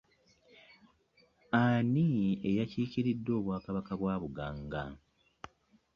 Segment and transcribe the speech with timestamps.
[1.61, 2.07] Ani
[2.49, 4.83] eyakikiridde obwakabaka bwa Buganga?